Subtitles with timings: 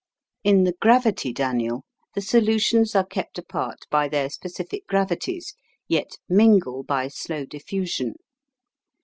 [0.43, 1.83] In the "gravity" Daniell
[2.15, 5.53] the solutions are kept apart by their specific gravities,
[5.87, 8.15] yet mingle by slow diffusion.